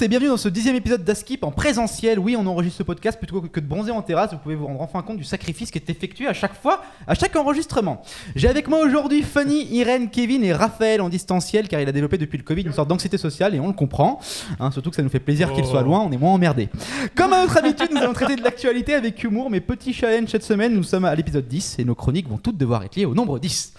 [0.00, 2.18] tous et bienvenue dans ce dixième épisode d'Askip en présentiel.
[2.18, 4.30] Oui, on enregistre ce podcast plutôt que de bronzer en terrasse.
[4.32, 7.14] Vous pouvez vous rendre enfin compte du sacrifice qui est effectué à chaque fois, à
[7.14, 8.00] chaque enregistrement.
[8.34, 12.16] J'ai avec moi aujourd'hui Fanny, Irène, Kevin et Raphaël en distanciel car il a développé
[12.16, 14.20] depuis le Covid une sorte d'anxiété sociale et on le comprend.
[14.58, 16.70] Hein, surtout que ça nous fait plaisir qu'il soit loin, on est moins emmerdé.
[17.14, 20.44] Comme à notre habitude, nous allons traiter de l'actualité avec humour, mais petit challenge cette
[20.44, 23.14] semaine, nous sommes à l'épisode 10 et nos chroniques vont toutes devoir être liées au
[23.14, 23.74] nombre 10.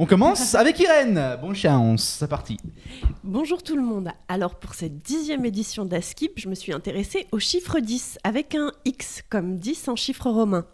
[0.00, 1.36] On commence avec Irène.
[1.42, 2.56] Bon chance, c'est parti.
[3.24, 4.10] Bonjour tout le monde.
[4.28, 8.70] Alors pour cette dixième édition d'Askip, je me suis intéressée au chiffre 10 avec un
[8.84, 10.66] X comme 10 en chiffre romain.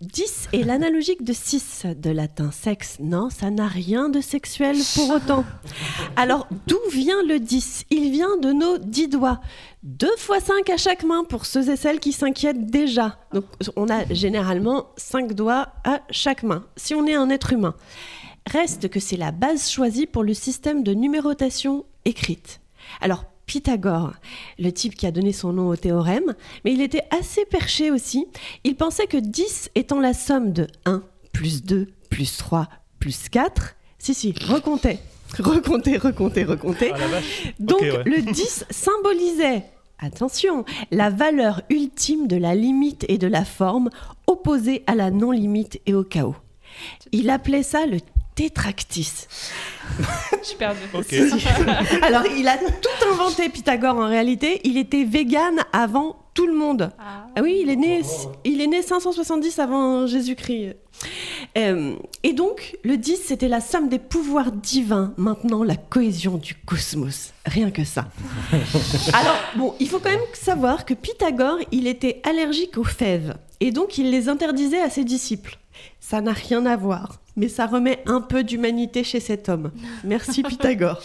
[0.00, 2.96] 10 est l'analogique de 6 de latin sexe.
[2.98, 5.44] Non, ça n'a rien de sexuel pour autant.
[6.16, 9.40] Alors d'où vient le 10 Il vient de nos 10 doigts.
[9.84, 13.16] 2 fois 5 à chaque main pour ceux et celles qui s'inquiètent déjà.
[13.32, 13.44] Donc
[13.76, 17.76] on a généralement 5 doigts à chaque main si on est un être humain.
[18.50, 22.60] Reste que c'est la base choisie pour le système de numérotation écrite.
[23.00, 24.12] Alors, Pythagore,
[24.58, 26.34] le type qui a donné son nom au théorème,
[26.64, 28.26] mais il était assez perché aussi.
[28.64, 33.76] Il pensait que 10 étant la somme de 1 plus 2 plus 3 plus 4,
[33.98, 34.98] si, si, recomptez,
[35.38, 36.92] recomptez, recomptez, recomptez.
[36.92, 37.20] Ah.
[37.60, 38.02] Donc ouais.
[38.04, 39.64] le 10 symbolisait,
[40.00, 43.90] attention, la valeur ultime de la limite et de la forme
[44.26, 46.36] opposée à la non-limite et au chaos.
[47.12, 47.98] Il appelait ça le
[48.40, 49.26] tétractis.
[49.98, 50.80] Je suis perdue.
[52.02, 56.90] Alors il a tout inventé Pythagore en réalité, il était vegan avant tout le monde.
[56.98, 57.26] Ah.
[57.36, 58.00] Ah oui, il est né,
[58.44, 60.76] il est né 570 avant Jésus-Christ.
[61.58, 66.54] Euh, et donc, le 10, c'était la somme des pouvoirs divins, maintenant la cohésion du
[66.54, 67.32] cosmos.
[67.44, 68.06] Rien que ça.
[69.12, 73.36] Alors, bon, il faut quand même savoir que Pythagore, il était allergique aux fèves.
[73.60, 75.59] Et donc, il les interdisait à ses disciples.
[76.00, 79.70] Ça n'a rien à voir, mais ça remet un peu d'humanité chez cet homme.
[80.04, 81.00] Merci Pythagore.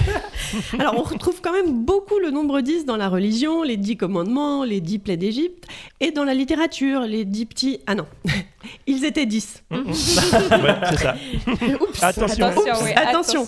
[0.78, 4.64] Alors, on retrouve quand même beaucoup le nombre 10 dans la religion, les 10 commandements,
[4.64, 5.66] les 10 plaies d'Égypte,
[6.00, 7.80] et dans la littérature, les 10 petits.
[7.86, 8.06] Ah non,
[8.86, 9.64] ils étaient 10.
[9.70, 11.16] ouais, c'est ça.
[11.80, 12.02] Oups.
[12.02, 12.46] Attention.
[12.46, 13.46] Attention, oui, Attention.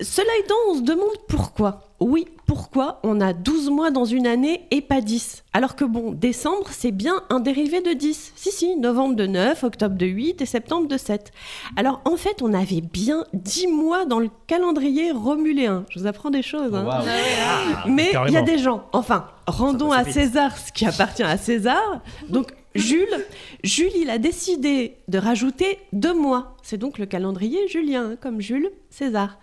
[0.00, 1.82] Cela étant, on se demande pourquoi.
[2.00, 6.12] Oui, pourquoi on a 12 mois dans une année et pas 10 Alors que bon,
[6.12, 8.32] décembre, c'est bien un dérivé de 10.
[8.36, 11.32] Si, si, novembre de 9, octobre de 8 et septembre de 7.
[11.76, 15.84] Alors en fait, on avait bien 10 mois dans le calendrier romuléen.
[15.90, 16.72] Je vous apprends des choses.
[16.72, 16.84] hein.
[16.84, 17.92] Waouh.
[17.92, 18.84] Mais il y a des gens.
[18.92, 22.00] Enfin, rendons à César ce qui appartient à César.
[22.28, 23.26] Donc, Jules,
[23.64, 26.56] Jules, il a décidé de rajouter deux mois.
[26.62, 29.38] C'est donc le calendrier julien, hein, comme Jules César.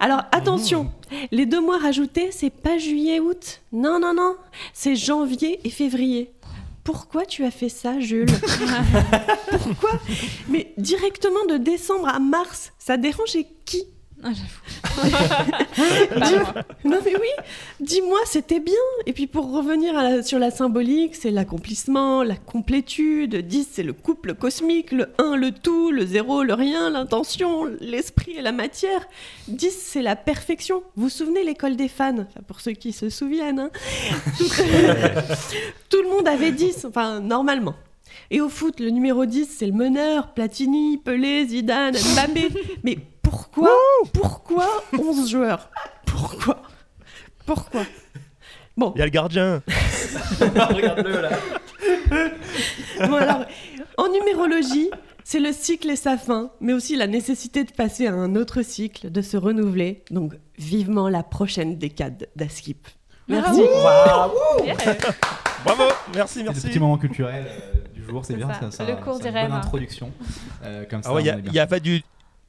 [0.00, 0.90] Alors, attention,
[1.32, 3.62] les deux mois rajoutés, c'est pas juillet-août.
[3.72, 4.36] Non, non, non,
[4.72, 6.32] c'est janvier et février.
[6.84, 8.26] Pourquoi tu as fait ça, Jules?
[9.50, 9.90] Pourquoi?
[10.48, 13.82] Mais directement de décembre à mars, ça dérangeait qui?
[14.22, 14.62] Ah, j'avoue.
[16.84, 17.28] Non mais oui,
[17.80, 18.74] dis-moi, c'était bien.
[19.06, 23.36] Et puis pour revenir à la- sur la symbolique, c'est l'accomplissement, la complétude.
[23.36, 24.92] 10, c'est le couple cosmique.
[24.92, 25.90] Le 1, le tout.
[25.90, 26.90] Le 0, le rien.
[26.90, 29.06] L'intention, l'esprit et la matière.
[29.48, 30.82] 10, c'est la perfection.
[30.96, 32.14] Vous vous souvenez l'école des fans?
[32.18, 33.58] Enfin, Pour ceux qui se souviennent.
[33.60, 33.70] hein.
[34.38, 34.44] Tout...
[35.90, 37.74] Tout le monde avait 10, enfin normalement.
[38.30, 40.32] Et au foot, le numéro 10, c'est le meneur.
[40.32, 42.48] Platini, Pelé, Zidane, Mbappé.
[42.82, 42.98] Mais
[43.36, 43.70] pourquoi
[44.12, 44.66] Pourquoi
[44.98, 45.70] 11 joueurs
[46.06, 46.62] Pourquoi
[47.44, 47.82] Pourquoi
[48.76, 49.62] Bon, Il y a le gardien.
[50.40, 51.30] Regarde-le là.
[53.08, 53.44] bon alors,
[53.98, 54.90] en numérologie,
[55.24, 58.62] c'est le cycle et sa fin, mais aussi la nécessité de passer à un autre
[58.62, 60.04] cycle, de se renouveler.
[60.10, 62.86] Donc, vivement la prochaine décade d'Askip.
[63.28, 63.60] Merci.
[63.62, 64.28] Yeah.
[65.64, 65.82] Bravo.
[66.14, 66.66] Merci, C'est le merci.
[66.68, 68.52] petit moment culturel euh, du jour, c'est C'est bien.
[68.60, 69.48] ça, Ça, le cours c'est des une rêves.
[69.50, 70.12] bonne introduction.
[70.64, 71.50] Euh, comme ça, Ah ouais, il y on a- est bien.
[71.52, 72.02] il y a fait du.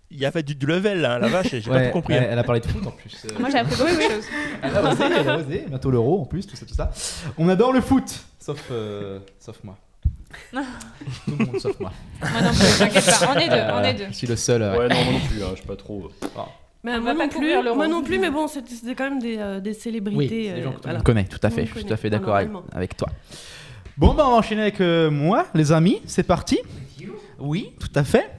[0.10, 2.14] Il y a fait du, du level là, la vache, j'ai pas tout compris.
[2.14, 2.28] Elle, hein.
[2.32, 3.26] elle a parlé de foot en plus.
[3.26, 4.26] euh, Moi, j'ai appris beaucoup de choses.
[4.62, 5.66] Elle a osé, elle a osé.
[5.68, 6.92] Bientôt l'euro en plus, tout ça, tout ça.
[7.38, 9.78] On adore le foot, sauf, euh, sauf moi.
[10.52, 11.92] Tout le monde sauf moi.
[12.22, 13.34] Moi non plus, t'inquiète pas.
[13.34, 14.06] On est deux, on Euh, est deux.
[14.10, 14.62] Je suis le seul.
[14.62, 16.10] euh, Ouais, non, moi non plus, hein, je suis pas trop.
[16.84, 19.60] Mais On moi, non plus, moi non plus, mais bon, c'était quand même des, euh,
[19.60, 20.48] des Oui, célébrités.
[20.50, 21.00] c'est des gens euh, que voilà.
[21.02, 21.66] connaît, tout à fait.
[21.66, 22.36] Je suis tout à fait d'accord
[22.74, 23.10] avec, toi.
[23.98, 26.02] Bon, bah, on va enchaîner avec euh, moi, les amis.
[26.06, 26.60] C'est parti.
[27.40, 28.30] Oui, tout à fait.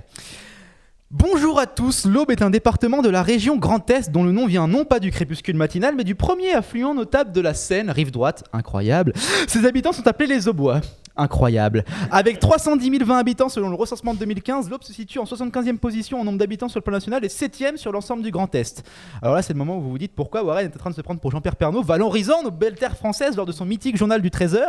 [1.10, 4.46] Bonjour à tous, l'Aube est un département de la région Grand Est dont le nom
[4.46, 8.10] vient non pas du crépuscule matinal mais du premier affluent notable de la Seine, rive
[8.10, 9.14] droite, incroyable.
[9.46, 10.82] Ses habitants sont appelés les Aubois.
[11.18, 11.84] Incroyable.
[12.12, 16.20] Avec 310 020 habitants selon le recensement de 2015, l'Aube se situe en 75e position
[16.20, 18.84] en nombre d'habitants sur le plan national et 7e sur l'ensemble du Grand Est.
[19.20, 20.94] Alors là, c'est le moment où vous vous dites pourquoi Warren est en train de
[20.94, 24.22] se prendre pour Jean-Pierre Pernaut, valorisant nos belles terres françaises lors de son mythique journal
[24.22, 24.60] du 13h.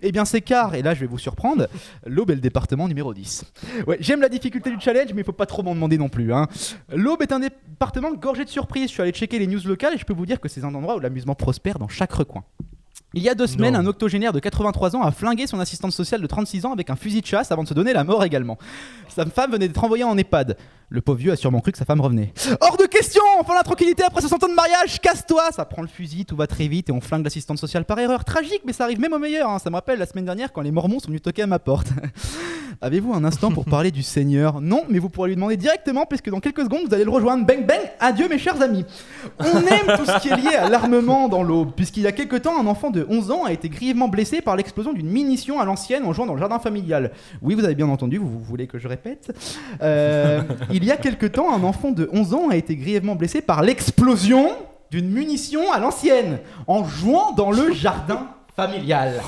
[0.00, 1.66] Eh bien, c'est car, et là je vais vous surprendre,
[2.06, 3.44] l'Aube est le département numéro 10.
[3.86, 6.32] Ouais, j'aime la difficulté du challenge, mais il faut pas trop m'en demander non plus.
[6.32, 6.46] hein.
[6.88, 8.88] L'Aube est un département gorgé de surprises.
[8.88, 10.74] Je suis allé checker les news locales et je peux vous dire que c'est un
[10.74, 12.42] endroit où l'amusement prospère dans chaque recoin.
[13.12, 13.80] Il y a deux semaines, Non.
[13.80, 16.96] un octogénaire de 83 ans a flingué son assistante sociale de 36 ans avec un
[16.96, 18.56] fusil de chasse avant de se donner la mort également.
[19.08, 20.56] Sa femme venait d'être envoyée en EHPAD.
[20.92, 22.32] Le pauvre vieux a sûrement cru que sa femme revenait.
[22.60, 25.88] Hors de question Enfin la tranquillité après 60 ans de mariage Casse-toi Ça prend le
[25.88, 28.24] fusil, tout va très vite et on flingue l'assistante sociale par erreur.
[28.24, 29.48] Tragique, mais ça arrive même au meilleur.
[29.50, 29.60] hein.
[29.60, 31.86] Ça me rappelle la semaine dernière quand les Mormons sont venus toquer à ma porte.
[32.82, 34.60] Avez-vous un instant pour parler du Seigneur?
[34.60, 37.46] Non, mais vous pourrez lui demander directement puisque dans quelques secondes vous allez le rejoindre.
[37.46, 38.84] Bang bang Adieu mes chers amis
[39.38, 42.36] On aime tout ce qui est lié à l'armement dans l'aube, puisqu'il y a quelque
[42.36, 45.64] temps, un enfant de 11 ans a été grièvement blessé par l'explosion d'une munition à
[45.64, 47.12] l'ancienne en jouant dans le jardin familial.
[47.42, 49.32] Oui, vous avez bien entendu, vous, vous voulez que je répète?
[49.82, 50.42] Euh,
[50.72, 53.62] Il y a quelque temps, un enfant de 11 ans a été grièvement blessé par
[53.62, 54.50] l'explosion
[54.90, 59.20] d'une munition à l'ancienne en jouant dans le jardin familial.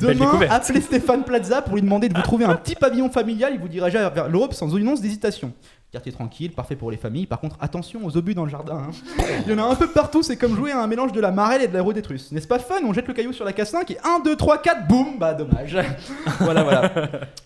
[0.00, 3.52] Demain, appelez Stéphane Plaza pour lui demander de vous trouver un petit pavillon familial.
[3.54, 5.52] Il vous dirigera vers l'Europe sans une once d'hésitation.
[5.92, 7.26] Quartier tranquille, parfait pour les familles.
[7.26, 8.86] Par contre, attention aux obus dans le jardin.
[8.88, 9.24] hein.
[9.46, 11.30] Il y en a un peu partout, c'est comme jouer à un mélange de la
[11.30, 12.32] marelle et de la rhodétrus.
[12.32, 12.76] N'est-ce pas fun?
[12.86, 15.76] On jette le caillou sur la K5 et 1, 2, 3, 4, boum Bah dommage.
[16.40, 16.90] voilà, voilà.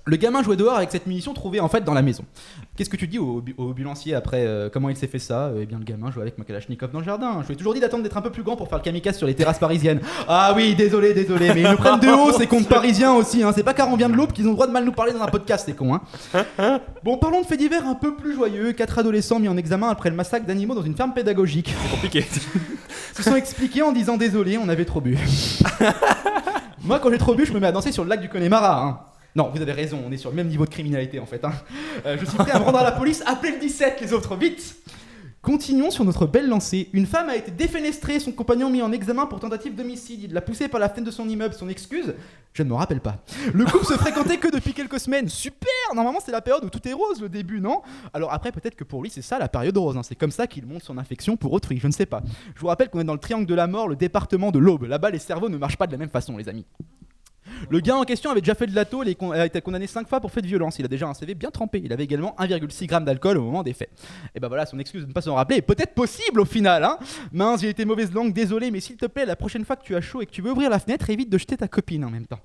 [0.05, 2.23] Le gamin jouait dehors avec cette munition trouvée en fait dans la maison.
[2.77, 3.75] Qu'est-ce que tu dis au, au
[4.15, 5.51] après euh, comment il s'est fait ça?
[5.61, 7.41] Eh bien, le gamin jouait avec ma Kalachnikov dans le jardin.
[7.43, 9.17] Je lui ai toujours dit d'attendre d'être un peu plus grand pour faire le kamikaze
[9.17, 9.99] sur les terrasses parisiennes.
[10.29, 13.43] Ah oui, désolé, désolé, mais ils nous prennent de haut ces comptes parisiens aussi.
[13.43, 13.51] Hein.
[13.57, 15.13] C'est pas car on vient de l'aube qu'ils ont le droit de mal nous parler
[15.13, 15.95] dans un podcast, c'est con.
[15.95, 16.81] Hein.
[17.03, 18.73] Bon, parlons de faits divers un peu plus joyeux.
[18.73, 22.25] Quatre adolescents mis en examen après le massacre d'animaux dans une ferme pédagogique C'est compliqué.
[23.17, 25.19] se sont expliqués en disant désolé, on avait trop bu.
[26.85, 28.81] Moi, quand j'ai trop bu, je me mets à danser sur le lac du Connemara.
[28.85, 29.00] hein.
[29.35, 31.44] Non, vous avez raison, on est sur le même niveau de criminalité en fait.
[31.44, 31.53] hein.
[32.06, 34.35] Euh, je suis prêt à me rendre à la police, appelez le 17 les autres,
[34.37, 34.77] vite
[35.47, 36.89] Continuons sur notre belle lancée.
[36.93, 40.25] Une femme a été défenestrée, son compagnon mis en examen pour tentative d'homicide.
[40.25, 41.55] Il l'a poussée par la fenêtre de son immeuble.
[41.55, 42.15] Son excuse
[42.53, 43.19] Je ne me rappelle pas.
[43.55, 45.29] Le couple se fréquentait que depuis quelques semaines.
[45.29, 47.83] Super Normalement, c'est la période où tout est rose, le début, non?
[48.13, 49.97] Alors après, peut-être que pour lui, c'est ça la période rose.
[49.97, 50.03] hein.
[50.03, 51.79] C'est comme ça qu'il montre son affection pour autrui.
[51.79, 52.25] Je ne sais pas.
[52.57, 54.83] Je vous rappelle qu'on est dans le triangle de la mort, le département de l'aube.
[54.83, 56.67] Là-bas, les cerveaux ne marchent pas de la même façon, les amis.
[57.70, 60.08] Le gars en question avait déjà fait de la tôle et a été condamné 5
[60.08, 60.79] fois pour fait de violence.
[60.79, 61.81] Il a déjà un CV bien trempé.
[61.85, 63.91] Il avait également 1,6 g d'alcool au moment des faits.
[64.35, 66.85] Et ben voilà, son excuse de ne pas s'en rappeler est peut-être possible au final.
[66.85, 66.99] Hein
[67.32, 69.94] Mince, j'ai été mauvaise langue, désolé, mais s'il te plaît, la prochaine fois que tu
[69.97, 72.11] as chaud et que tu veux ouvrir la fenêtre, évite de jeter ta copine en
[72.11, 72.41] même temps.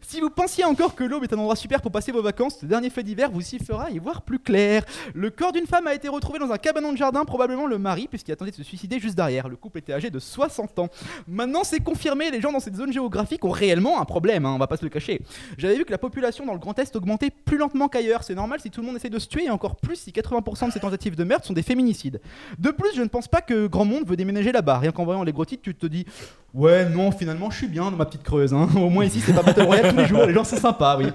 [0.00, 2.66] Si vous pensiez encore que l'aube est un endroit super pour passer vos vacances, ce
[2.66, 4.84] dernier fait d'hiver vous y fera y voir plus clair.
[5.14, 8.08] Le corps d'une femme a été retrouvé dans un cabanon de jardin, probablement le mari,
[8.08, 9.48] puisqu'il attendait de se suicider juste derrière.
[9.48, 10.88] Le couple était âgé de 60 ans.
[11.26, 14.58] Maintenant, c'est confirmé, les gens dans cette zone géographique ont réellement un problème, hein, on
[14.58, 15.20] va pas se le cacher.
[15.58, 18.22] J'avais vu que la population dans le Grand Est augmentait plus lentement qu'ailleurs.
[18.22, 20.66] C'est normal si tout le monde essaie de se tuer, et encore plus si 80%
[20.68, 22.20] de ces tentatives de meurtre sont des féminicides.
[22.58, 24.78] De plus, je ne pense pas que grand monde veut déménager là-bas.
[24.78, 26.04] Rien qu'en voyant les gros titres, tu te dis
[26.52, 28.52] Ouais, non, finalement, je suis bien dans ma petite creuse.
[28.52, 28.68] hein.
[28.76, 31.06] Au moins ici, c'est pas Battle Royale tous les jours, les gens, c'est sympa, oui.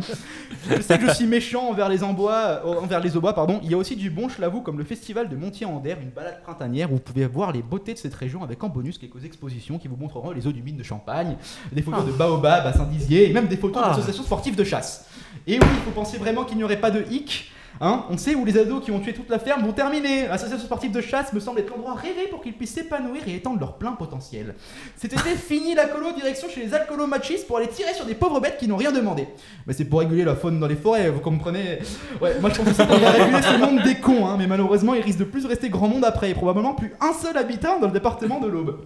[0.70, 3.60] Je sais que je suis méchant envers les embois, euh, envers les aubois, pardon.
[3.62, 6.42] Il y a aussi du bon, je l'avoue, comme le festival de Montier-en-Der, une balade
[6.42, 9.78] printanière où vous pouvez voir les beautés de cette région avec en bonus quelques expositions
[9.78, 11.36] qui vous montreront les eaux du mine de Champagne,
[11.72, 13.90] des photos de baobab à Saint-Dizier et même des photos Ah.
[13.90, 15.06] d'associations sportives de chasse.
[15.48, 17.52] Et oui, il faut penser vraiment qu'il n'y aurait pas de hic.
[17.82, 20.28] Hein, on sait où les ados qui ont tué toute la ferme vont terminer.
[20.30, 23.60] L'association sportive de chasse me semble être l'endroit rêvé pour qu'ils puissent s'épanouir et étendre
[23.60, 24.56] leur plein potentiel.
[24.96, 28.40] C'était fini la colo, direction chez les alcoolos machistes pour aller tirer sur des pauvres
[28.40, 29.28] bêtes qui n'ont rien demandé.
[29.68, 31.80] Mais c'est pour réguler la faune dans les forêts, vous comprenez
[32.22, 34.94] Ouais, moi je pense que c'est pour réguler ce monde des cons, hein, mais malheureusement
[34.94, 37.88] il risque de plus rester grand monde après, et probablement plus un seul habitant dans
[37.88, 38.86] le département de l'Aube.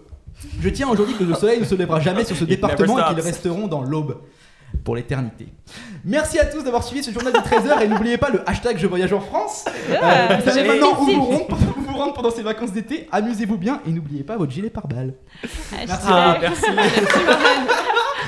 [0.62, 3.14] Je tiens aujourd'hui que le soleil ne se lèvera jamais sur ce It département et
[3.14, 4.22] qu'ils resteront dans l'Aube
[4.84, 5.48] pour l'éternité.
[6.06, 8.88] Merci à tous d'avoir suivi ce journal du 13h et n'oubliez pas le hashtag Je
[8.88, 9.66] voyage en France.
[9.68, 13.08] Ah, Euh, vous savez maintenant où vous, rendre, où vous rendre pendant ces vacances d'été.
[13.12, 15.14] Amusez-vous bien et n'oubliez pas votre gilet pare-balles.
[15.74, 16.66] Hashtag, Ah, merci.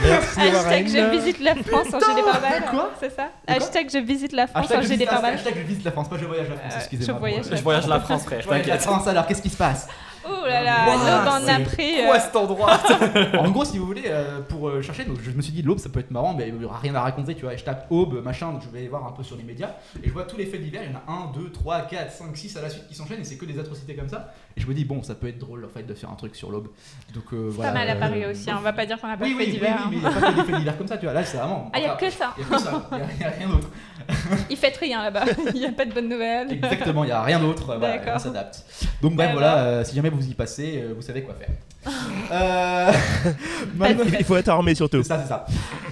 [0.03, 2.65] Merci, hashtag je visite la France en gilet pare-balles.
[2.71, 5.33] quoi C'est ça quoi Hashtag je visite la France en gilet pare-balles.
[5.35, 7.29] hashtag je visite la France, pas je voyage la France, Euh, excusez-moi.
[7.51, 8.77] je voyage la France, frère, Je voyage la.
[8.79, 9.87] France alors, qu'est-ce qui se passe?
[10.25, 11.93] Oh là là, Wow, l'aube en a c'est pris.
[12.05, 12.79] Quoi euh, cet endroit
[13.39, 15.79] En gros, si vous voulez, euh, pour euh, chercher, donc, je me suis dit l'aube
[15.79, 17.53] ça peut être marrant, mais il n'y aura rien à raconter, tu vois.
[17.53, 19.71] Et je tape aube, machin, donc je vais aller voir un peu sur les médias,
[20.03, 22.11] et je vois tous les faits divers, il y en a 1, 2, 3, 4,
[22.11, 24.33] 5, 6 à la suite qui s'enchaînent, et c'est que des atrocités comme ça.
[24.57, 26.35] Et je me dis, bon, ça peut être drôle en fait de faire un truc
[26.35, 26.67] sur l'aube.
[27.15, 27.71] Donc euh, voilà.
[27.71, 29.33] pas mal à euh, Paris aussi, hein, on va pas dire qu'on a pas Oui,
[29.33, 29.87] de oui, divers.
[29.89, 30.11] oui, mais hein.
[30.13, 31.13] il n'y a pas que des faits divers comme ça, tu vois.
[31.13, 31.69] Là, c'est vraiment.
[31.73, 32.33] Ah, il y a enfin, que ça.
[32.37, 33.69] Il y a que ça, il y a- rien d'autre.
[34.49, 35.25] Il fait rien là-bas,
[35.55, 36.51] il y a pas de bonnes nouvelles.
[36.51, 38.13] Exactement, il n'y a rien d'autre, voilà, D'accord.
[38.15, 38.65] on s'adapte.
[39.01, 41.49] Donc bref, Bah voilà, euh, si jamais vous y passé, euh, vous savez quoi faire.
[42.31, 42.91] Euh,
[43.75, 45.01] maintenant- Il faut être armé surtout.
[45.03, 45.45] c'est ça, c'est ça.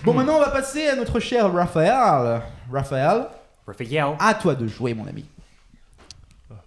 [0.04, 2.42] Bon, maintenant on va passer à notre cher Raphaël.
[2.72, 3.26] Raphaël,
[3.68, 4.06] Raphaël.
[4.20, 5.26] à toi de jouer, mon ami.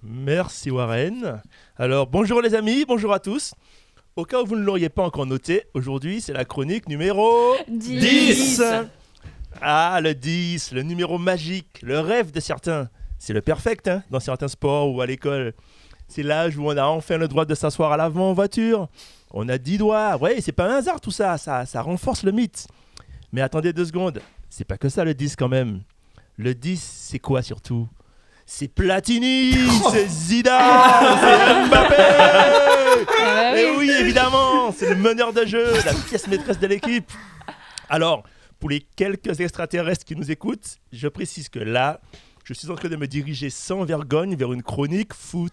[0.02, 1.40] Merci Warren.
[1.78, 3.54] Alors bonjour les amis, bonjour à tous.
[4.16, 8.62] Au cas où vous ne l'auriez pas encore noté, aujourd'hui c'est la chronique numéro 10.
[9.60, 12.88] Ah le 10, le numéro magique, le rêve de certains.
[13.18, 15.54] C'est le perfect hein, dans certains sports ou à l'école.
[16.14, 18.88] C'est l'âge où on a enfin le droit de s'asseoir à l'avant en voiture.
[19.30, 20.18] On a 10 doigts.
[20.18, 22.68] Ouais, c'est pas un hasard tout ça, ça, ça renforce le mythe.
[23.32, 25.80] Mais attendez deux secondes, c'est pas que ça le 10 quand même.
[26.36, 27.88] Le 10, c'est quoi surtout?
[28.44, 29.52] C'est Platini,
[29.90, 31.96] c'est Zidane, c'est Mbappé
[33.24, 37.10] Ah Et oui, évidemment, c'est le meneur de jeu, la pièce maîtresse de l'équipe.
[37.88, 38.22] Alors,
[38.60, 42.00] pour les quelques extraterrestres qui nous écoutent, je précise que là,
[42.44, 45.52] je suis en train de me diriger sans vergogne vers une chronique foot.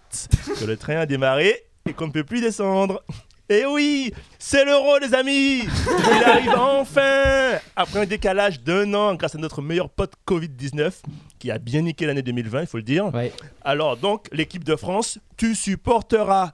[0.59, 3.03] Que le train a démarré et qu'on ne peut plus descendre.
[3.51, 9.33] Et oui, c'est l'euro, les amis Il arrive enfin Après un décalage d'un an grâce
[9.33, 10.91] à notre meilleur pote Covid-19,
[11.39, 13.11] qui a bien niqué l'année 2020, il faut le dire.
[13.13, 13.33] Ouais.
[13.63, 16.53] Alors donc, l'équipe de France, tu supporteras.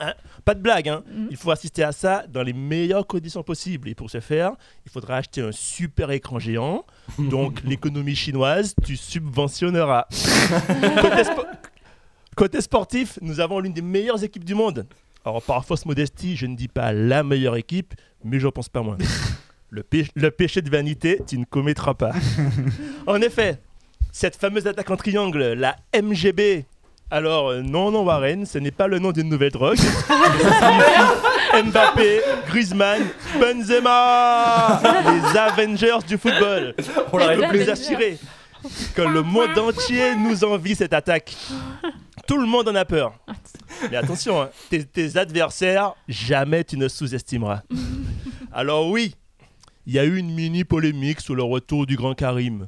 [0.00, 0.12] Hein?
[0.44, 3.88] Pas de blague, hein il faut assister à ça dans les meilleures conditions possibles.
[3.88, 4.52] Et pour ce faire,
[4.84, 6.84] il faudra acheter un super écran géant.
[7.18, 10.06] Donc l'économie chinoise, tu subventionneras.
[11.00, 11.46] côté, spo-
[12.36, 14.86] côté sportif, nous avons l'une des meilleures équipes du monde.
[15.24, 18.82] Alors par fausse modestie, je ne dis pas la meilleure équipe, mais j'en pense pas
[18.82, 18.98] moins.
[19.70, 22.12] Le, pé- le péché de vanité, tu ne commettras pas.
[23.06, 23.58] en effet,
[24.12, 26.64] cette fameuse attaque en triangle, la MGB.
[27.10, 29.78] Alors, euh, non, non, Warren, ce n'est pas le nom d'une nouvelle drogue.
[31.64, 33.02] Mbappé, Griezmann,
[33.40, 36.74] Benzema, les Avengers du football.
[37.12, 37.64] On l'a Je peux répété.
[37.64, 38.18] vous assurer
[38.94, 41.36] que le monde entier nous envie cette attaque.
[42.26, 43.14] Tout le monde en a peur.
[43.90, 47.62] Mais attention, hein, tes, tes adversaires, jamais tu ne sous-estimeras.
[48.52, 49.14] Alors oui,
[49.86, 52.66] il y a eu une mini polémique sur le retour du grand Karim.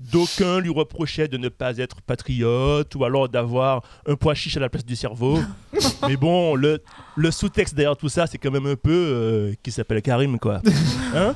[0.00, 4.60] D'aucuns lui reprochaient de ne pas être patriote ou alors d'avoir un pois chiche à
[4.60, 5.38] la place du cerveau.
[6.08, 6.82] Mais bon, le,
[7.16, 10.62] le sous-texte derrière tout ça, c'est quand même un peu euh, qui s'appelle Karim, quoi.
[11.14, 11.34] Hein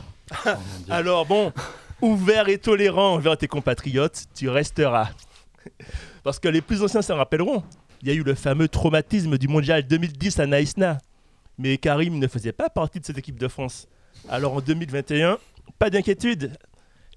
[0.88, 1.52] alors bon,
[2.00, 5.10] ouvert et tolérant envers tes compatriotes, tu resteras.
[6.22, 7.62] Parce que les plus anciens s'en rappelleront.
[8.02, 10.98] Il y a eu le fameux traumatisme du mondial 2010 à Naïsna.
[11.58, 13.86] Mais Karim ne faisait pas partie de cette équipe de France.
[14.28, 15.38] Alors en 2021,
[15.78, 16.52] pas d'inquiétude.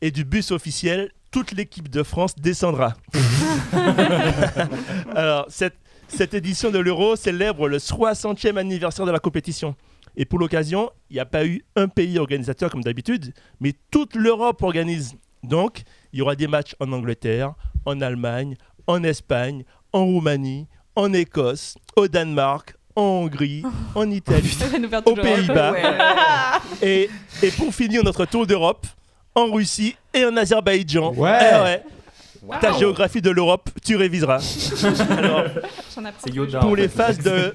[0.02, 2.96] Et du bus officiel, toute l'équipe de France descendra.
[5.16, 5.78] Alors, cette,
[6.08, 9.76] cette édition de l'Euro célèbre le 60e anniversaire de la compétition.
[10.16, 14.16] Et pour l'occasion, il n'y a pas eu un pays organisateur comme d'habitude, mais toute
[14.16, 15.14] l'Europe organise.
[15.44, 17.54] Donc, il y aura des matchs en Angleterre,
[17.86, 18.56] en Allemagne,
[18.88, 19.64] en Espagne,
[19.94, 20.66] en Roumanie,
[20.96, 23.62] en Écosse, au Danemark, en Hongrie,
[23.94, 24.58] en Italie,
[25.06, 25.14] aux.
[25.14, 25.72] Pays-Bas.
[25.72, 25.98] Ouais.
[26.82, 27.10] Et,
[27.44, 28.88] et pour finir notre tour d'Europe,
[29.38, 31.14] en Russie et en Azerbaïdjan.
[31.14, 31.38] Ouais.
[31.40, 31.84] Eh ouais.
[32.44, 32.56] Wow.
[32.62, 34.38] Ta géographie de l'Europe, tu réviseras.
[35.18, 35.44] Alors,
[36.34, 36.60] Yoda.
[36.60, 37.54] pour en les phases de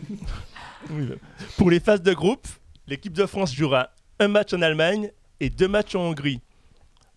[1.56, 2.46] pour les phases de groupe,
[2.86, 5.10] l'équipe de France jouera un match en Allemagne
[5.40, 6.40] et deux matchs en Hongrie.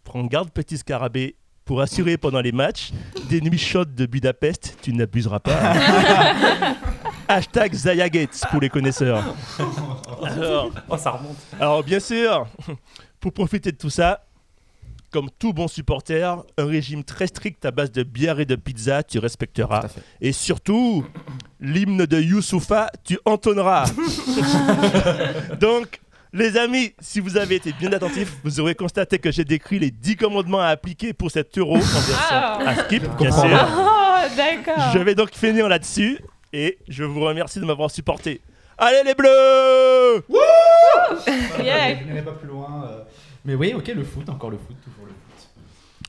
[0.03, 2.91] Prends garde petit scarabée pour assurer pendant les matchs
[3.29, 5.57] des nuits chaudes de Budapest, tu n'abuseras pas.
[7.27, 9.24] Hashtag Zayagate pour les connaisseurs.
[10.24, 11.36] Alors, Oh, ça remonte.
[11.60, 12.45] alors bien sûr,
[13.19, 14.24] pour profiter de tout ça,
[15.15, 19.01] comme tout bon supporter, un régime très strict à base de bière et de pizza,
[19.01, 19.86] tu respecteras.
[20.19, 21.05] Et surtout,
[21.62, 23.86] l'hymne de Youssoufa, tu entonneras.
[25.62, 26.01] Donc,
[26.34, 29.89] les amis, si vous avez été bien attentifs, vous aurez constaté que j'ai décrit les
[29.89, 32.60] 10 commandements à appliquer pour cet euro en version Ah.
[32.65, 33.48] à skip, bien comprends.
[33.48, 33.67] sûr.
[33.72, 34.91] Oh, d'accord.
[34.93, 36.19] Je vais donc finir là-dessus
[36.51, 38.41] et je vous remercie de m'avoir supporté.
[38.77, 40.25] Allez les bleus
[41.63, 42.00] Yeah.
[42.00, 42.84] Je n'irai pas plus loin.
[42.89, 43.03] euh.
[43.46, 45.50] Mais oui, ok, le foot, encore le foot, toujours le foot.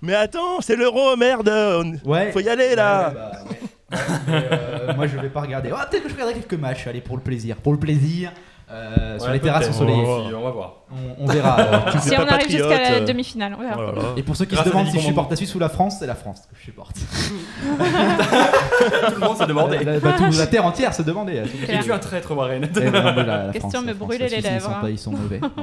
[0.02, 2.32] Mais attends, c'est l'euro, merde on- Ouais.
[2.32, 3.56] Faut y aller là Ouais, bah, ouais.
[3.92, 5.70] Ouais, mais, euh, moi je vais pas regarder.
[5.72, 7.56] Oh, peut-être que je regarderai quelques matchs, allez, pour le plaisir.
[7.56, 8.32] Pour le plaisir,
[8.68, 10.02] euh, sur les terrasses ensoleillées.
[10.04, 10.72] Si, On va voir.
[10.90, 11.60] On, on verra.
[11.60, 11.78] euh.
[11.92, 13.04] Tu Si on arrive jusqu'à la euh.
[13.04, 13.92] demi-finale, on verra.
[14.16, 15.96] Et pour ceux qui Grâce se demandent si je supporte la Suisse ou la France,
[16.00, 16.96] c'est la France que je supporte.
[17.66, 19.78] Tout le monde s'est demandé.
[19.84, 21.44] La, bah, toute la terre entière se demandait.
[21.68, 24.64] Es-tu un traître, Warren Eh ben, la Question France, me brûler les Suisse, ils lèvres,
[24.66, 24.78] sont hein.
[24.80, 25.40] pas- Ils sont mauvais.
[25.56, 25.62] Ouais.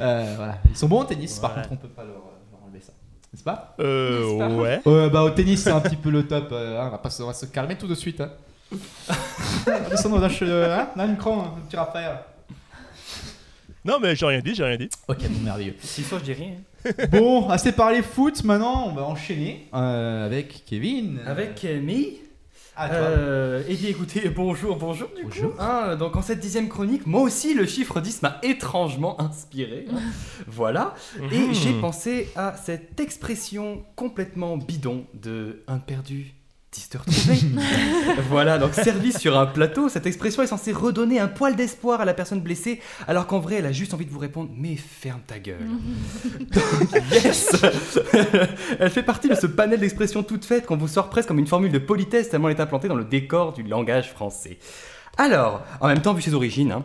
[0.00, 0.54] Euh, voilà.
[0.70, 2.92] Ils sont bons au tennis, par contre, on peut pas leur, leur enlever ça.
[3.32, 3.74] N'est-ce pas?
[3.80, 5.10] Euh, N'est-ce pas ouais.
[5.10, 6.52] Bah au tennis c'est un petit peu le top.
[6.52, 8.20] hein, on, va pas se, on va se calmer tout de suite.
[8.20, 8.30] Hein.
[9.90, 12.18] Descendons d'un che- hein, d'un cran, un petit Raphaël.
[13.84, 14.88] Non mais j'ai rien dit, j'ai rien dit.
[15.08, 15.74] Ok, bon, merveilleux.
[15.80, 16.52] Si soit je dis rien.
[17.10, 21.20] Bon, assez parlé foot, maintenant on va enchaîner euh, avec Kevin.
[21.26, 22.02] Avec euh, me
[22.76, 22.96] Ah, toi.
[22.98, 25.54] Euh, eh bien écoutez, bonjour, bonjour du Bonjour.
[25.54, 25.62] coup.
[25.62, 25.96] hein.
[25.96, 29.86] donc en cette dixième chronique, moi aussi le chiffre 10 m'a étrangement inspiré.
[29.92, 29.98] hein.
[30.46, 30.94] voilà.
[31.32, 36.34] Et j'ai pensé à cette expression complètement bidon de un perdu.
[36.74, 37.38] 10 de retrouvé.
[38.28, 42.04] voilà, donc servie sur un plateau, cette expression est censée redonner un poil d'espoir à
[42.04, 45.20] la personne blessée, alors qu'en vrai, elle a juste envie de vous répondre Mais ferme
[45.26, 45.68] ta gueule.
[46.40, 47.56] Donc, yes
[48.80, 51.46] Elle fait partie de ce panel d'expressions toutes faites qu'on vous sort presque comme une
[51.46, 54.58] formule de politesse tellement elle est implantée dans le décor du langage français.
[55.16, 56.84] Alors, en même temps, vu ses origines, hein,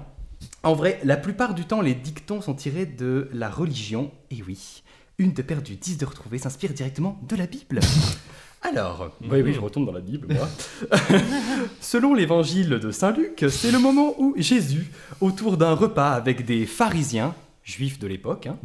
[0.62, 4.84] en vrai, la plupart du temps, les dictons sont tirés de la religion, et oui,
[5.17, 7.79] une de perdue, dix de retrouvée s'inspire directement de la Bible.
[8.62, 10.48] Alors, oui, oui, je retourne dans la Bible, moi.
[11.80, 16.66] Selon l'évangile de Saint Luc, c'est le moment où Jésus, autour d'un repas avec des
[16.66, 18.58] pharisiens, juifs de l'époque, hein,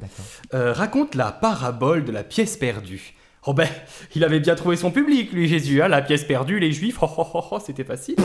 [0.53, 3.15] euh, raconte la parabole de la pièce perdue.
[3.47, 3.69] Oh ben,
[4.15, 7.11] il avait bien trouvé son public, lui, Jésus, hein, la pièce perdue, les juifs, oh,
[7.19, 8.17] oh, oh, oh, c'était facile.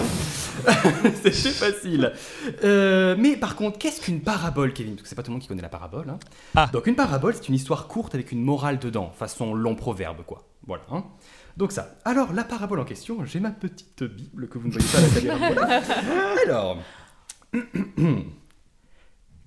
[1.21, 2.13] c'était facile.
[2.63, 4.93] Euh, mais par contre, qu'est-ce qu'une parabole, Kevin?
[4.93, 6.09] Parce que c'est pas tout le monde qui connaît la parabole.
[6.09, 6.19] hein.
[6.55, 6.69] Ah.
[6.71, 10.47] Donc une parabole, c'est une histoire courte avec une morale dedans, façon long proverbe, quoi.
[10.65, 10.83] Voilà.
[10.91, 11.03] hein.
[11.57, 11.97] Donc ça.
[12.05, 15.01] Alors, la parabole en question, j'ai ma petite Bible que vous ne voyez pas à
[15.01, 15.53] la caméra.
[15.53, 15.81] Voilà.
[16.45, 16.77] Alors,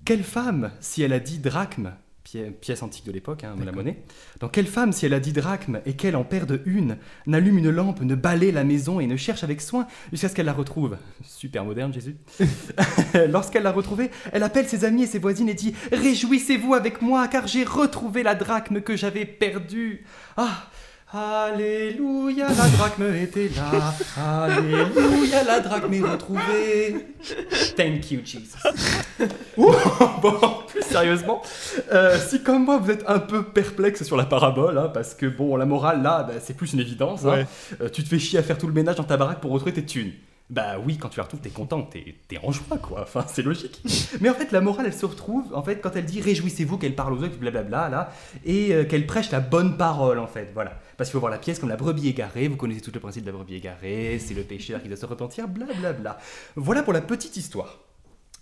[0.05, 1.93] quelle femme, si elle a dit drachme,
[2.61, 3.97] pièce antique de l'époque, hein, la monnaie,
[4.39, 7.69] donc quelle femme, si elle a dit drachme et qu'elle en perde une, n'allume une
[7.69, 10.97] lampe, ne balaye la maison et ne cherche avec soin jusqu'à ce qu'elle la retrouve?
[11.25, 12.15] Super moderne, Jésus.
[13.29, 17.27] Lorsqu'elle l'a retrouvée, elle appelle ses amis et ses voisines et dit Réjouissez-vous avec moi,
[17.27, 20.05] car j'ai retrouvé la drachme que j'avais perdue.
[20.37, 20.69] Ah
[21.15, 23.93] Alléluia, la drachme était là.
[24.17, 27.05] Alléluia, la drachme est retrouvée.
[27.77, 28.57] Thank you, Jesus.
[29.55, 31.43] bon, plus sérieusement,
[31.91, 35.27] euh, si comme moi vous êtes un peu perplexe sur la parabole, hein, parce que
[35.27, 37.25] bon, la morale là, bah, c'est plus une évidence.
[37.25, 37.29] hein.
[37.31, 37.47] Ouais.
[37.81, 39.73] Euh, tu te fais chier à faire tout le ménage dans ta baraque pour retrouver
[39.73, 40.13] tes thunes.
[40.53, 43.01] Bah oui, quand tu la retrouves, t'es content, t'es t'es en joie, quoi.
[43.01, 43.81] Enfin, c'est logique.
[44.21, 46.93] Mais en fait, la morale, elle se retrouve, en fait, quand elle dit réjouissez-vous, qu'elle
[46.93, 48.13] parle aux autres, blablabla, là,
[48.45, 50.51] et euh, qu'elle prêche la bonne parole, en fait.
[50.53, 50.79] Voilà.
[50.95, 52.47] Parce qu'il faut voir la pièce comme la brebis égarée.
[52.49, 54.19] Vous connaissez tout le principe de la brebis égarée.
[54.19, 56.19] C'est le pécheur qui doit se repentir, blablabla.
[56.55, 57.79] Voilà pour la petite histoire.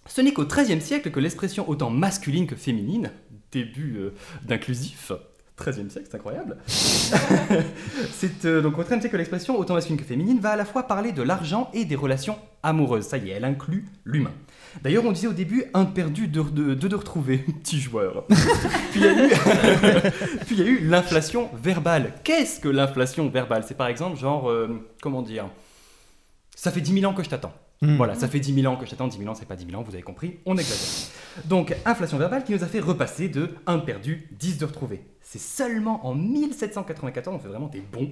[0.06, 3.12] Ce n'est qu'au XIIIe siècle que l'expression autant masculine que féminine,
[3.54, 5.14] début euh, d'inclusif,
[5.62, 6.58] XIIIe siècle, c'est incroyable.
[6.68, 10.66] c'est euh, donc au XIIIe siècle que l'expression autant masculine que féminine va à la
[10.66, 13.06] fois parler de l'argent et des relations amoureuses.
[13.06, 14.32] Ça y est, elle inclut l'humain.
[14.84, 17.38] D'ailleurs, on disait au début un de perdu, deux de, deux de retrouvé.
[17.64, 18.26] Petit joueur.
[18.92, 19.02] Puis
[20.52, 22.14] il y a eu, l'inflation verbale.
[22.24, 23.64] Qu'est-ce que l'inflation verbale?
[23.68, 25.46] C'est par exemple genre, euh, comment dire?
[26.56, 27.54] Ça fait 10 000 ans que je t'attends.
[27.84, 27.98] Hmm.
[27.98, 29.66] Voilà, ça fait 10 000 ans que je t'attends, 10 000 ans c'est pas 10
[29.66, 31.10] 000 ans, vous avez compris, on exagère.
[31.46, 35.02] Donc, inflation verbale qui nous a fait repasser de 1 de perdu, 10 de retrouvé.
[35.34, 38.12] C'est seulement en 1794, on fait vraiment des bons,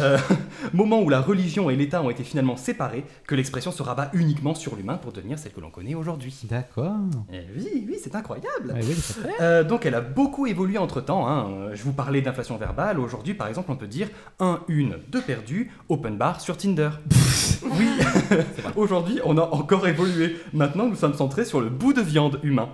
[0.00, 0.18] euh,
[0.74, 4.54] moment où la religion et l'État ont été finalement séparés, que l'expression se rabat uniquement
[4.54, 6.38] sur l'humain pour devenir celle que l'on connaît aujourd'hui.
[6.50, 6.92] D'accord.
[7.32, 8.74] Eh oui, oui, c'est incroyable.
[8.76, 9.30] Oui, fait.
[9.40, 11.26] Euh, donc elle a beaucoup évolué entre temps.
[11.26, 11.70] hein.
[11.72, 13.00] Je vous parlais d'inflation verbale.
[13.00, 16.90] Aujourd'hui, par exemple, on peut dire un, une, deux perdus, open bar sur Tinder.
[17.62, 17.88] oui,
[18.76, 20.36] aujourd'hui, on a encore évolué.
[20.52, 22.68] Maintenant, nous sommes centrés sur le bout de viande humain.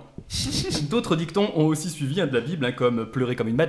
[0.89, 3.68] D'autres dictons ont aussi suivi hein, de la Bible, hein, comme pleurer comme une madeleine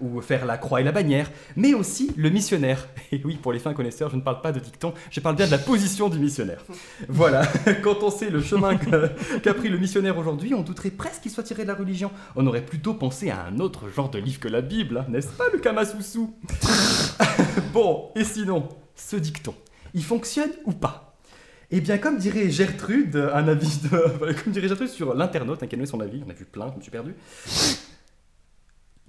[0.00, 2.88] ou faire la croix et la bannière, mais aussi le missionnaire.
[3.12, 5.46] Et oui, pour les fins connaisseurs, je ne parle pas de dicton, je parle bien
[5.46, 6.64] de la position du missionnaire.
[7.08, 7.42] Voilà,
[7.82, 11.42] quand on sait le chemin qu'a pris le missionnaire aujourd'hui, on douterait presque qu'il soit
[11.42, 12.10] tiré de la religion.
[12.36, 15.28] On aurait plutôt pensé à un autre genre de livre que la Bible, hein, n'est-ce
[15.28, 16.20] pas, le Kamasusu
[17.72, 19.54] Bon, et sinon, ce dicton,
[19.94, 21.08] il fonctionne ou pas?
[21.70, 25.70] Eh bien, comme dirait Gertrude, un avis de, comme dirait Gertrude sur l'internaute, hein, a
[25.70, 27.14] donné son avis, on a vu plein, je me suis perdu.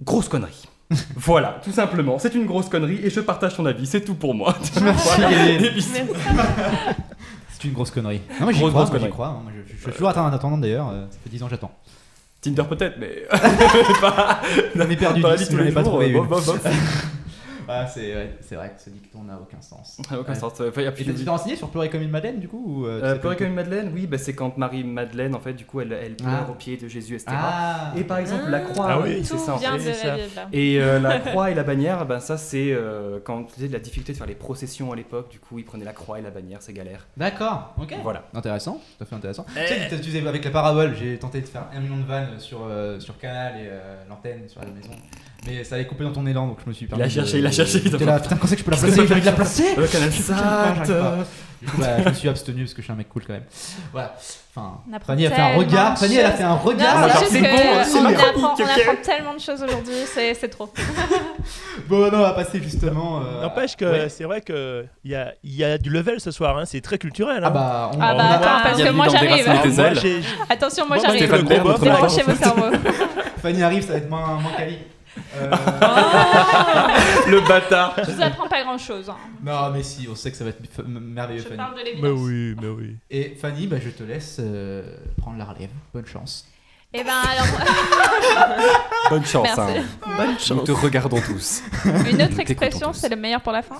[0.02, 0.66] Grosse connerie.
[1.16, 4.34] voilà, tout simplement, c'est une grosse connerie et je partage son avis, c'est tout pour
[4.34, 4.56] moi.
[4.74, 5.48] Voilà.
[5.50, 8.20] Et puis, C'est une grosse connerie.
[8.40, 9.26] Non, moi j'y Grosse, crois, grosse moi, j'y crois.
[9.28, 9.40] hein.
[9.44, 10.88] Moi, je, je suis toujours attendant, attendant d'ailleurs.
[10.90, 11.70] euh, Ça fait 10 ans que j'attends.
[12.40, 13.24] Tinder peut-être, mais
[14.74, 16.06] J'en ai perdu dans la 10, vie de tous j'en ai les pas jours, trouvé
[16.06, 16.26] euh, une.
[16.26, 16.72] bof, bof, bof.
[17.70, 20.00] Ah, c'est vrai, c'est vrai que ce dicton n'a aucun sens.
[20.10, 20.38] N'a aucun Ouais.
[20.38, 20.52] sens.
[20.60, 22.40] Enfin, y a Et plus t'as- de- tu t'es renseigné sur pleurer comme une madeleine
[22.40, 25.40] du coup ou, euh, Euh, pleurer comme une madeleine, oui, bah, c'est quand Marie-Madeleine, en
[25.40, 26.50] fait, du coup, elle, elle pleure Ah.
[26.50, 27.30] au pied de Jésus, etc.
[27.38, 29.54] Ah Et par exemple, la croix, Ah oui, c'est ça.
[29.54, 29.92] en fait.
[29.94, 30.16] ça.
[30.52, 33.78] Et euh, la croix et la bannière, ben ça c'est euh, quand tu sais, la
[33.78, 36.30] difficulté de faire les processions à l'époque, du coup ils prenaient la croix et la
[36.30, 37.06] bannière, c'est galère.
[37.16, 37.94] D'accord, ok.
[38.02, 38.24] Voilà.
[38.34, 39.44] Intéressant, tout à fait intéressant.
[39.54, 42.38] Tu sais, tu disais avec la parabole, j'ai tenté de faire un million de vannes
[42.38, 44.90] sur, euh, sur Canal et euh, l'antenne sur la maison.
[45.46, 47.14] Mais ça allait couper dans ton élan, donc je me suis Il a permis de-
[47.20, 47.80] cherché, il a cherché.
[47.82, 49.74] J'étais là, putain, quand c'est que je peux la placer J'ai envie de la placer
[49.76, 50.10] Le canal.
[51.60, 53.34] Du coup, bah, je me suis abstenu parce que je suis un mec cool quand
[53.34, 53.44] même.
[53.92, 54.14] Voilà.
[54.56, 55.98] Enfin, On Fanny a fait un regard.
[55.98, 57.18] Fanny, elle a fait un regard.
[57.18, 60.72] c'est c'est bon, hein, c'est on, apprend, on tellement de choses aujourd'hui, c'est c'est trop.
[61.88, 63.20] Bon, non, on va passer justement.
[63.22, 64.08] euh, N'empêche que ouais.
[64.08, 66.98] c'est vrai qu'il y a, il y a du level ce soir, hein, c'est très
[66.98, 67.40] culturel.
[67.42, 67.50] Ah hein.
[67.50, 69.44] bah, on, Ah on bah a- attends, parce que moi j'arrive.
[70.02, 71.30] Tes Attention, moi Bon, j'arrive.
[71.30, 72.76] Notre bof, Débranchez vos cerveaux.
[73.42, 74.78] Fanny arrive, ça va être moins, moins quali.
[75.36, 75.50] Euh,
[77.30, 77.94] Le bâtard.
[78.04, 79.10] Je vous apprends pas grand chose.
[79.42, 81.56] non, mais si, on sait que ça va être merveilleux, Je Fanny.
[81.56, 82.20] parle de Mais l'évidence.
[82.20, 82.96] oui, mais oui.
[83.10, 85.70] Et Fanny, bah, je te laisse euh, prendre la relève.
[85.92, 86.46] Bonne chance.
[86.92, 87.46] Et ben alors,
[89.10, 89.46] Bonne chance.
[89.56, 89.78] Merci.
[89.78, 89.84] hein.
[90.16, 90.64] Bonne Nous chance.
[90.64, 91.62] te regardons tous.
[91.84, 93.76] une autre expression, c'est le meilleur pour la fin.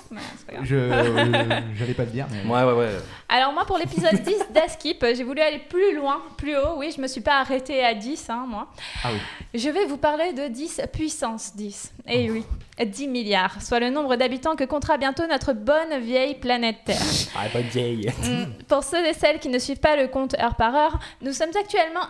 [0.46, 0.52] pas.
[0.62, 2.48] Je euh, j'allais pas le dire, mais.
[2.48, 2.90] Ouais, ouais, ouais.
[3.28, 6.76] Alors moi pour l'épisode 10 d'Askip, j'ai voulu aller plus loin, plus haut.
[6.76, 8.68] Oui, je me suis pas arrêtée à 10, hein, moi.
[9.02, 9.18] Ah oui.
[9.60, 11.92] Je vais vous parler de 10 puissance 10.
[12.06, 12.44] Et oui,
[12.84, 17.00] 10 milliards, soit le nombre d'habitants que comptera bientôt notre bonne vieille planète Terre.
[17.36, 18.10] Ah, bonne vieille.
[18.22, 18.64] Mm.
[18.68, 21.50] Pour ceux et celles qui ne suivent pas le compte heure par heure, nous sommes
[21.58, 22.00] actuellement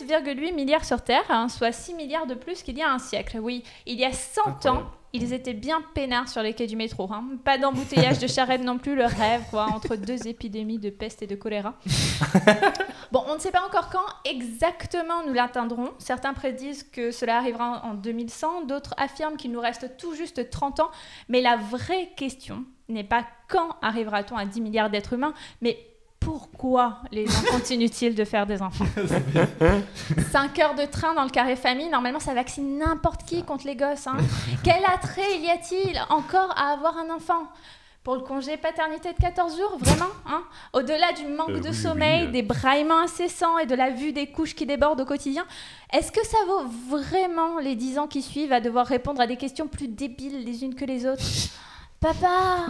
[0.00, 3.38] 7,8 milliards sur Terre, hein, soit 6 milliards de plus qu'il y a un siècle.
[3.40, 4.84] Oui, il y a 100 ans.
[5.14, 7.08] Ils étaient bien peinards sur les quais du métro.
[7.12, 7.24] hein.
[7.44, 11.26] Pas d'embouteillage de charrettes non plus, le rêve, quoi, entre deux épidémies de peste et
[11.26, 11.74] de choléra.
[13.12, 15.92] Bon, on ne sait pas encore quand exactement nous l'atteindrons.
[15.98, 20.80] Certains prédisent que cela arrivera en 2100, d'autres affirment qu'il nous reste tout juste 30
[20.80, 20.90] ans.
[21.28, 25.78] Mais la vraie question n'est pas quand arrivera-t-on à 10 milliards d'êtres humains, mais
[26.24, 28.84] pourquoi les gens continuent-ils de faire des enfants
[30.32, 33.76] 5 heures de train dans le carré famille, normalement ça vaccine n'importe qui contre les
[33.76, 34.06] gosses.
[34.06, 34.16] hein.
[34.62, 37.42] Quel attrait y a-t-il encore à avoir un enfant?
[38.02, 40.42] Pour le congé paternité de 14 jours, vraiment hein?
[40.74, 42.32] Au-delà du manque Euh, de oui, sommeil, oui, euh.
[42.32, 45.46] des braillements incessants et de la vue des couches qui débordent au quotidien,
[45.90, 49.36] est-ce que ça vaut vraiment les 10 ans qui suivent à devoir répondre à des
[49.38, 51.22] questions plus débiles les unes que les autres?
[51.98, 52.66] Papa,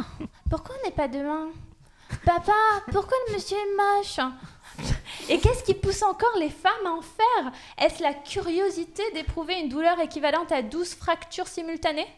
[0.48, 1.48] pourquoi on n'est pas demain?
[2.24, 2.52] Papa,
[2.92, 4.32] pourquoi le monsieur est moche
[5.28, 9.68] Et qu'est-ce qui pousse encore les femmes à en faire Est-ce la curiosité d'éprouver une
[9.68, 12.08] douleur équivalente à 12 fractures simultanées?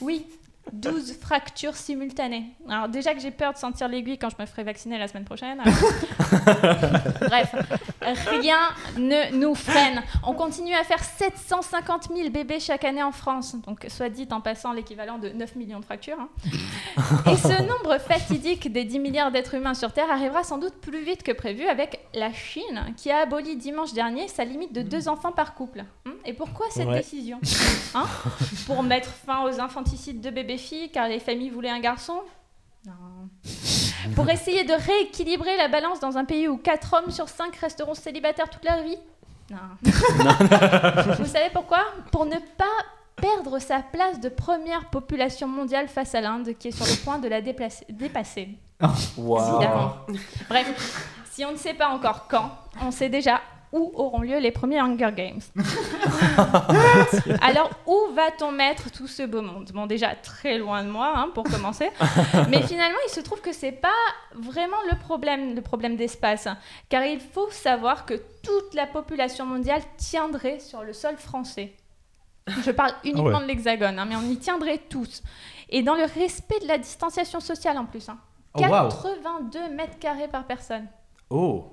[0.00, 0.26] Oui,
[0.72, 2.44] 12 fractures simultanées.
[2.68, 5.24] Alors déjà que j'ai peur de sentir l'aiguille quand je me ferai vacciner la semaine
[5.24, 5.62] prochaine.
[7.20, 7.54] Bref,
[8.40, 8.58] rien
[8.96, 10.02] ne nous freine.
[10.24, 13.54] On continue à faire 750 000 bébés chaque année en France.
[13.66, 16.18] Donc soit dit en passant l'équivalent de 9 millions de fractures.
[16.18, 16.28] hein.
[17.32, 21.02] Et ce nombre fatidique des 10 milliards d'êtres humains sur Terre arrivera sans doute plus
[21.04, 25.08] vite que prévu avec la Chine qui a aboli dimanche dernier sa limite de deux
[25.08, 25.84] enfants par couple.
[26.06, 26.98] Hum, Et pourquoi cette Ouais.
[26.98, 27.38] décision?
[27.94, 28.06] Hein?
[28.66, 32.20] Pour mettre fin aux infanticides de bébés-filles car les familles voulaient un garçon?
[32.86, 32.92] Non.
[34.14, 37.94] Pour essayer de rééquilibrer la balance dans un pays où 4 hommes sur 5 resteront
[37.94, 38.98] célibataires toute leur vie?
[39.50, 39.56] Non.
[41.18, 41.84] Vous savez pourquoi?
[42.12, 42.64] Pour ne pas
[43.16, 47.18] perdre sa place de première population mondiale face à l'Inde qui est sur le point
[47.18, 48.50] de la déplacer- dépasser.
[49.16, 49.56] Waouh.
[49.56, 49.92] Évidemment.
[50.48, 52.50] Bref, si on ne sait pas encore quand,
[52.82, 53.40] on sait déjà
[53.76, 55.40] où auront lieu les premiers Hunger Games.
[57.42, 59.70] Alors, où va-t-on mettre tout ce beau monde?
[59.72, 61.90] Bon, déjà, très loin de moi, hein, pour commencer.
[62.48, 63.88] Mais finalement, il se trouve que c'est pas
[64.34, 66.46] vraiment le problème, le problème d'espace.
[66.46, 66.58] hein.
[66.88, 71.74] Car il faut savoir que toute la population mondiale tiendrait sur le sol français.
[72.64, 73.42] Je parle uniquement Ah ouais.
[73.42, 75.22] de l'hexagone, hein, mais on y tiendrait tous.
[75.68, 78.08] Et dans le respect de la distanciation sociale en plus.
[78.08, 78.18] hein.
[78.54, 78.88] Oh, waouh.
[78.88, 80.86] 82 mètres carrés par personne.
[81.28, 81.72] Oh.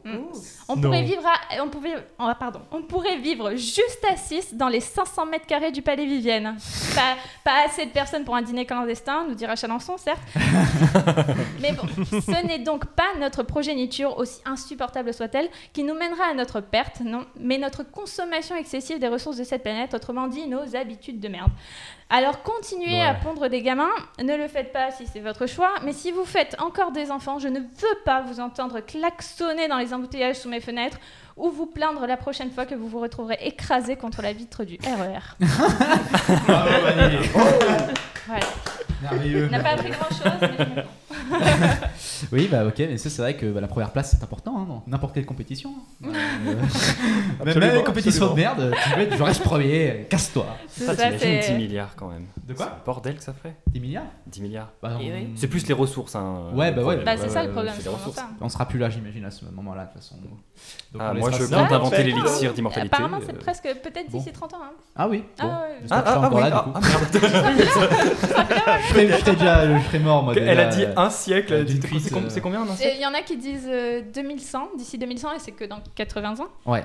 [0.67, 0.81] On Non.
[0.81, 4.79] pourrait vivre à, on pouvait, oh, pardon, on pourrait vivre juste à 6 dans les
[4.79, 6.57] 500 mètres carrés du Palais Vivienne.
[6.95, 7.13] Pas,
[7.43, 10.23] pas assez de personnes pour un dîner clandestin, nous dira Chalençon, certes.
[11.61, 16.33] Mais bon, ce n'est donc pas notre progéniture, aussi insupportable soit-elle, qui nous mènera à
[16.33, 20.75] notre perte, non, mais notre consommation excessive des ressources de cette planète, autrement dit nos
[20.75, 21.51] habitudes de merde.
[22.09, 23.89] Alors continuez à pondre des gamins,
[24.21, 27.39] ne le faites pas si c'est votre choix, mais si vous faites encore des enfants,
[27.39, 30.97] je ne veux pas vous entendre klaxonner dans les embouteillages sous mes fenêtres
[31.35, 34.77] ou vous plaindre la prochaine fois que vous vous retrouverez écrasé contre la vitre du
[34.83, 35.35] RER.
[36.47, 37.17] Bravo, Fanny.
[38.27, 38.45] Voilà.
[39.01, 39.47] Merveilleux.
[39.47, 40.83] On n'a pas appris grand-chose, mais je me-
[42.31, 44.65] Oui, bah ok, mais ça c'est vrai que bah, la première place c'est important hein,
[44.67, 45.71] dans n'importe quelle compétition.
[46.03, 46.09] hein.
[46.47, 50.45] Euh, même, les compétitions de merde, tu veux être, je reste premier, casse-toi.
[50.67, 51.53] Ça, ça, t'imagines 10 c'est...
[51.57, 52.25] milliards quand même.
[52.47, 54.69] De quoi le bordel que ça ferait 10 milliards 10 milliards.
[54.81, 54.99] bah, on...
[54.99, 55.29] Oui.
[55.35, 56.15] C'est plus les ressources.
[56.15, 56.97] Hein, Ouais, bah ouais.
[57.03, 57.73] Bah, c'est ça le problème.
[58.41, 60.15] On sera plus là, j'imagine, à ce moment-là, de toute façon.
[60.15, 62.95] Donc, Ah, on moi, je compte en inventer l'élixir d'immortalité.
[62.95, 63.39] Apparemment, c'est euh.
[63.39, 64.57] presque peut-être d'ici 30 ans.
[64.63, 64.71] hein.
[64.95, 65.23] Ah oui.
[65.39, 66.79] Ah Ah, ah, ah, ah.
[67.13, 70.33] Je serai, je serai déjà, je serai mort, moi.
[70.35, 71.53] Elle a dit euh, un siècle.
[71.53, 72.39] A dit d'une cuite, c'est com- euh.
[72.41, 75.51] combien un siècle Il y en a qui disent euh, 2100, d'ici 2100, et c'est
[75.51, 76.47] que dans 80 ans.
[76.65, 76.83] Ouais.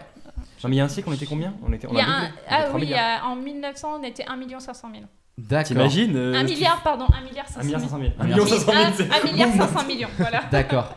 [0.63, 1.55] Non, mais il y a un siècle, on était combien?
[1.67, 2.17] On était on Il y a doublé.
[2.17, 5.05] un- On était Ah 3 oui, a- en 1900, on était 1 500 000.
[5.39, 5.67] D'accord.
[5.67, 7.67] T'imagines euh, 1 tu- milliard, pardon, 1 milliard 500 1 000.
[7.67, 8.13] milliard 500 000.
[8.19, 10.43] Un 1 million 500 000, c'est 1 milliard 500 millions, voilà.
[10.51, 10.95] D'accord.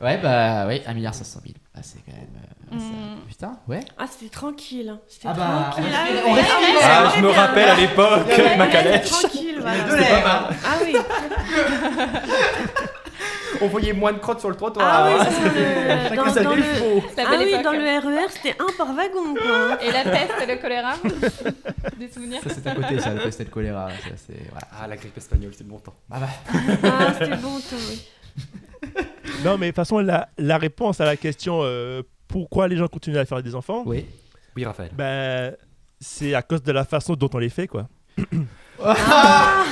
[0.00, 1.54] Ouais, bah, oui, 1 milliard 500 000.
[1.76, 2.22] Ah, c'est quand même.
[2.36, 2.40] euh,
[2.74, 3.20] Mm.
[3.28, 3.80] Putain, ouais.
[3.98, 4.88] Ah, c'était tranquille.
[4.88, 4.98] hein.
[5.06, 5.84] C'était Ah bah, tranquille.
[5.92, 9.10] on Ah on Ah, c'était je me rappelle à l'époque, Ouais, ma calèche.
[9.10, 9.84] Tranquille, voilà.
[9.84, 10.48] deux lèvres.
[10.64, 10.96] Ah oui.
[13.60, 14.84] On voyait moins de crottes sur le trottoir.
[14.86, 15.14] Ah oui,
[16.10, 17.04] le- dans- dans gueule, le- faux.
[17.16, 19.80] La Ah oui, dans le RER, c'était un par wagon, quoi.
[19.82, 20.94] Et la peste et le choléra
[21.98, 23.90] Des souvenirs Ça, c'est à côté, ça, le peste et le choléra.
[23.90, 24.42] Ça, c'est.
[24.50, 24.66] Voilà.
[24.82, 25.94] Ah, la grippe espagnole, c'est le bon temps.
[26.10, 26.28] Ah bah.
[26.82, 28.02] Ah, c'était bon, toi, oui.
[29.44, 32.88] Non, mais de toute façon, la, la réponse à la question euh, pourquoi les gens
[32.88, 34.06] continuent à faire des enfants, Oui.
[34.56, 34.90] Oui, Raphaël.
[34.94, 35.54] ben,
[36.00, 37.88] c'est à cause de la façon dont on les fait, quoi.
[38.86, 39.64] Ah,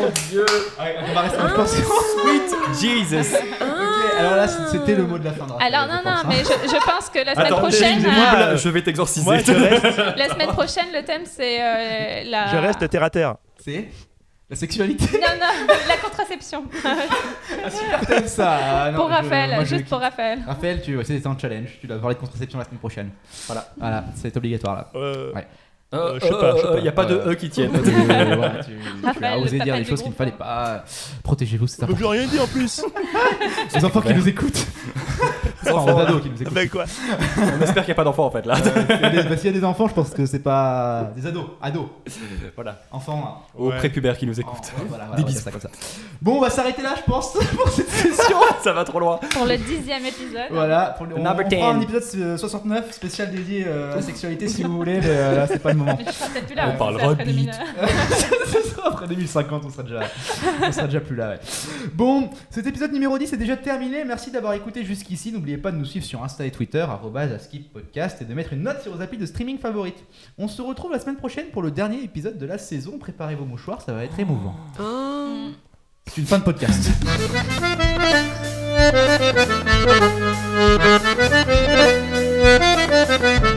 [0.00, 0.44] Mon dieu.
[0.78, 1.84] on va rester en pension.
[2.20, 3.36] Sweet Jesus.
[3.60, 3.64] ah.
[3.64, 6.10] Ok, alors là, c'était le mot de la fin de Raphaël, Alors non, pense, non,
[6.18, 6.24] hein.
[6.28, 9.24] mais je, je pense que la semaine Attends, prochaine, excusez-moi, euh, Bla- je vais t'exorciser.
[9.24, 12.46] Moi, je reste, la semaine prochaine, le thème c'est euh, la.
[12.48, 13.36] je reste terre à terre.
[13.64, 13.88] C'est?
[14.50, 15.04] La sexualité.
[15.14, 16.64] Non, non, la contraception.
[17.62, 18.58] Ah, super thème ça.
[18.62, 20.08] Ah, non, pour je- Raphaël, moi, je juste pour quitte.
[20.10, 20.38] Raphaël.
[20.46, 21.68] Raphaël, tu, c'est un challenge.
[21.80, 23.10] Tu dois parler de contraception la semaine prochaine.
[23.46, 23.68] Voilà.
[23.78, 24.90] Voilà, c'est obligatoire là.
[24.94, 25.46] Euh, Ouais.
[25.92, 26.76] Euh, je sais pas, je sais pas.
[26.76, 27.72] Il n'y a pas de Euh, E qui tiennent.
[27.84, 30.36] Tu, voilà, tu- tu Raphaël, as osé dire des choses qu'il ne fallait hein.
[30.38, 30.84] pas.
[31.24, 32.12] Protégez-vous, c'est important.
[32.12, 32.80] j'ai rien dit en plus.
[33.74, 34.66] Les enfants qui nous écoutent.
[35.68, 36.68] Enfin, ados qui nous écoutent.
[36.70, 36.84] Quoi
[37.38, 38.54] On espère qu'il n'y a pas d'enfant en fait là.
[38.56, 40.38] Euh, s'il y a des- bah, S'il y a des enfants, je pense que c'est
[40.40, 41.10] pas.
[41.16, 41.44] Des ados.
[41.62, 41.86] Ados.
[42.54, 42.80] Voilà.
[42.92, 43.22] Enfants.
[43.24, 43.46] hein.
[43.58, 43.76] Aux Ouais.
[43.76, 44.72] prépubères qui nous Oh, écoutent.
[44.78, 45.40] ouais, voilà, voilà, Des bisous.
[45.42, 45.70] ça comme ça.
[46.22, 48.36] Bon, on va s'arrêter là, je pense, pour cette session.
[48.62, 49.18] Ça va trop loin.
[49.32, 50.48] Pour le dixième épisode.
[50.50, 51.56] Voilà, pour le, on, on fera 10.
[51.62, 55.36] un épisode euh, 69 spécial dédié euh, à la sexualité si vous voulez, mais euh,
[55.36, 55.94] là c'est pas le moment.
[55.98, 56.70] Mais tu seras peut-être plus là.
[56.74, 57.50] On parlera après bite.
[57.50, 57.52] 2000.
[58.46, 60.00] Ce sera après 2050, on sera déjà,
[60.66, 61.28] on sera déjà plus là.
[61.30, 61.40] ouais.
[61.94, 64.04] Bon, cet épisode numéro 10 est déjà terminé.
[64.04, 65.32] Merci d'avoir écouté jusqu'ici.
[65.32, 66.86] N'oubliez N'oubliez pas de nous suivre sur Insta et Twitter,
[67.72, 70.04] podcast et de mettre une note sur vos applis de streaming favorites.
[70.38, 72.98] On se retrouve la semaine prochaine pour le dernier épisode de la saison.
[72.98, 74.54] Préparez vos mouchoirs, ça va être émouvant.
[74.78, 75.48] Oh.
[76.06, 76.88] C'est une fin de podcast.